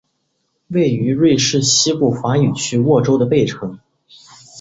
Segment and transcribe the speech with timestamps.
[0.69, 3.77] 位于瑞士西部法语区沃州的贝城。